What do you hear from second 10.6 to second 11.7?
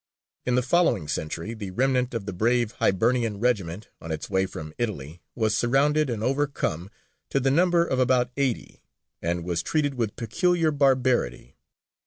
barbarity.